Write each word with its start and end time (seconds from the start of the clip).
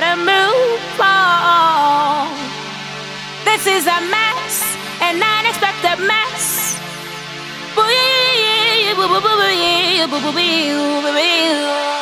gotta 0.00 0.16
move 0.16 1.00
on. 1.00 2.30
This 3.44 3.66
is 3.66 3.84
a 3.86 4.00
mess, 4.14 4.76
an 5.00 5.20
unexpected 5.20 5.98
mess. 6.06 6.78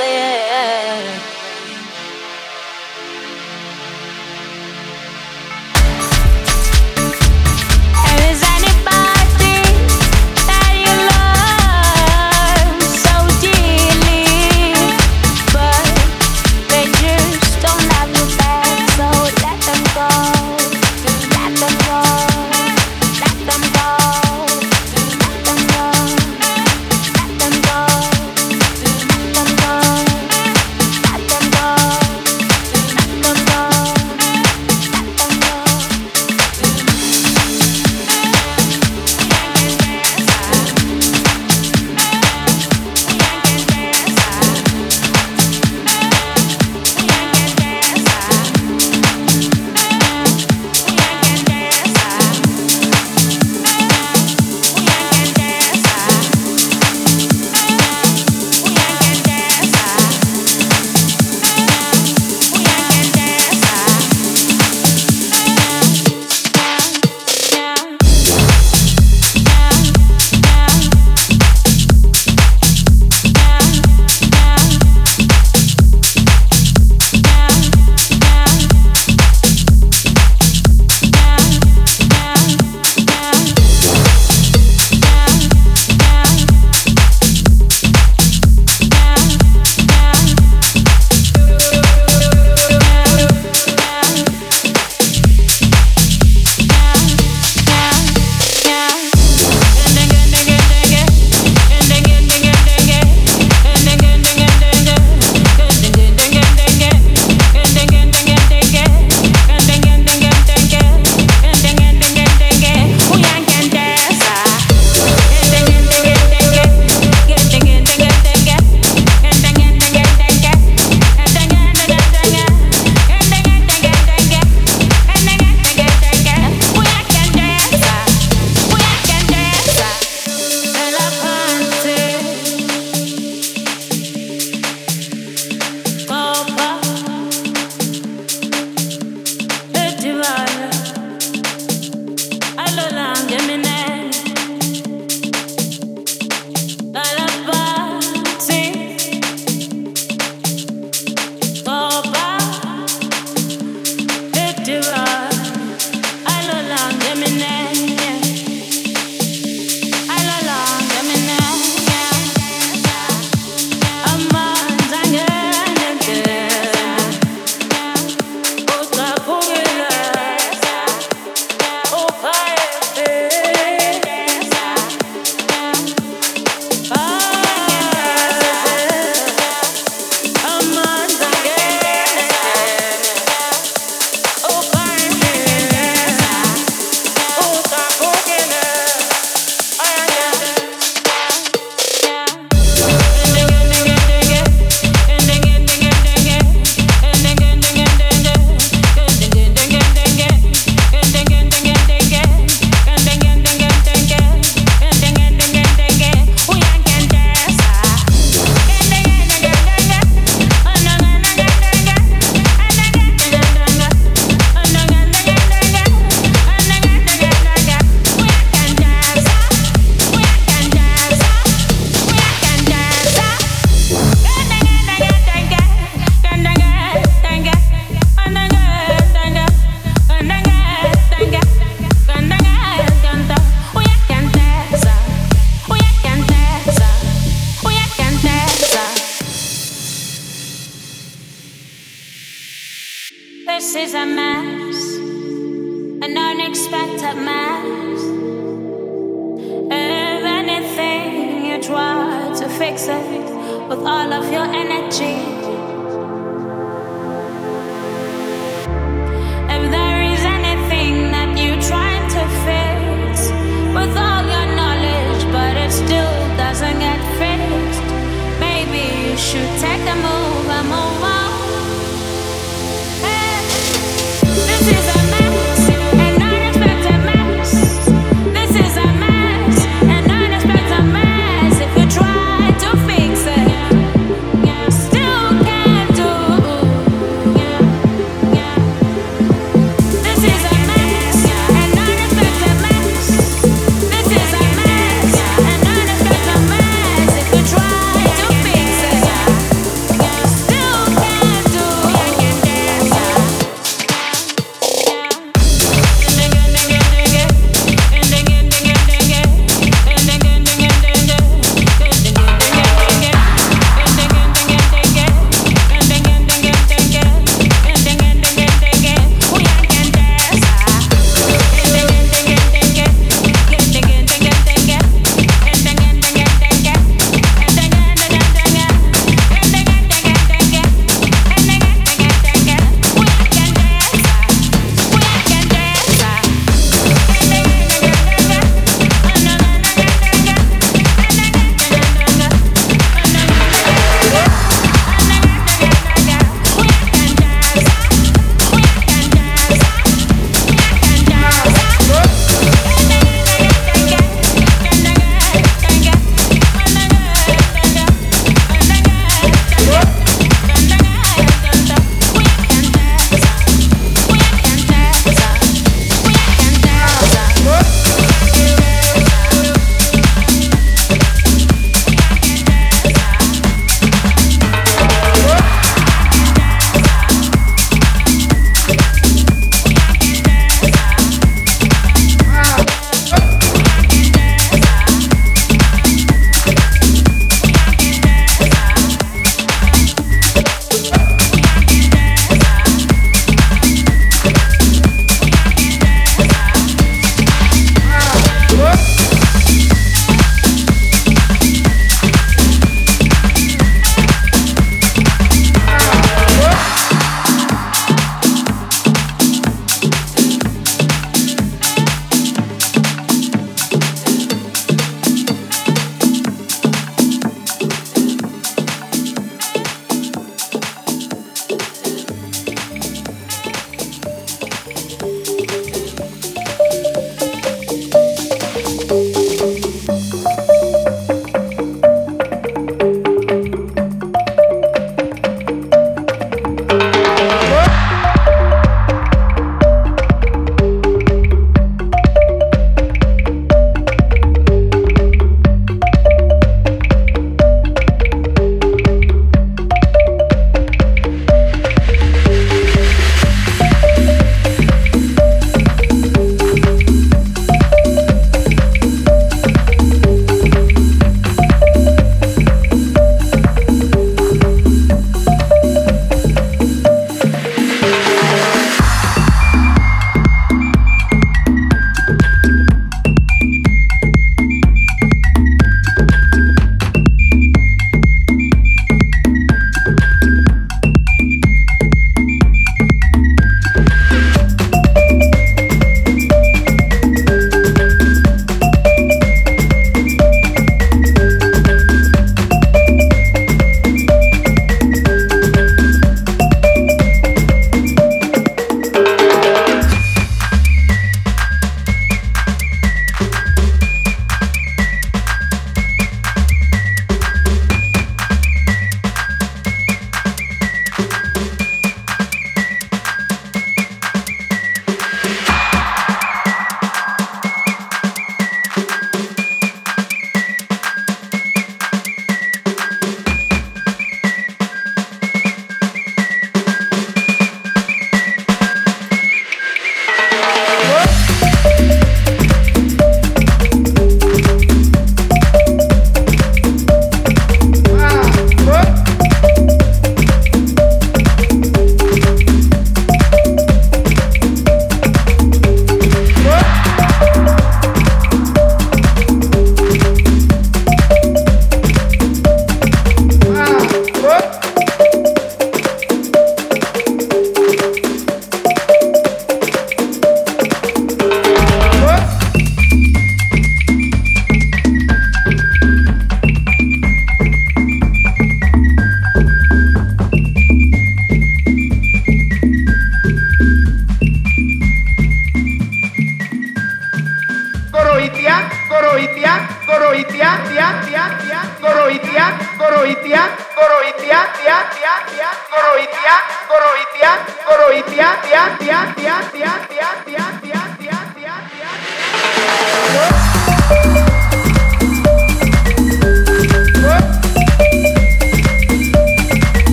Yeah. 0.00 1.17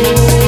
Everybody 0.00 0.47